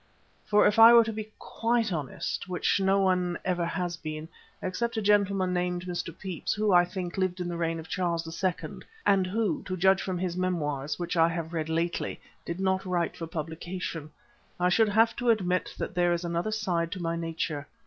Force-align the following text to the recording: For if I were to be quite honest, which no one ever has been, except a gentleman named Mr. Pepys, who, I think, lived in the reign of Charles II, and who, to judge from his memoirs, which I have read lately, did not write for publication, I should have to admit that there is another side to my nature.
For 0.47 0.65
if 0.65 0.79
I 0.79 0.95
were 0.95 1.03
to 1.03 1.13
be 1.13 1.31
quite 1.37 1.93
honest, 1.93 2.49
which 2.49 2.79
no 2.79 2.99
one 2.99 3.37
ever 3.45 3.63
has 3.65 3.97
been, 3.97 4.29
except 4.59 4.97
a 4.97 4.99
gentleman 5.03 5.53
named 5.53 5.85
Mr. 5.85 6.07
Pepys, 6.07 6.53
who, 6.55 6.73
I 6.73 6.85
think, 6.85 7.19
lived 7.19 7.39
in 7.39 7.47
the 7.47 7.55
reign 7.55 7.79
of 7.79 7.87
Charles 7.87 8.25
II, 8.43 8.79
and 9.05 9.27
who, 9.27 9.61
to 9.67 9.77
judge 9.77 10.01
from 10.01 10.17
his 10.17 10.35
memoirs, 10.35 10.97
which 10.97 11.15
I 11.15 11.27
have 11.29 11.53
read 11.53 11.69
lately, 11.69 12.19
did 12.45 12.59
not 12.59 12.83
write 12.83 13.15
for 13.15 13.27
publication, 13.27 14.09
I 14.59 14.69
should 14.69 14.89
have 14.89 15.15
to 15.17 15.29
admit 15.29 15.75
that 15.77 15.93
there 15.93 16.13
is 16.13 16.25
another 16.25 16.51
side 16.51 16.91
to 16.93 16.99
my 16.99 17.15
nature. 17.15 17.67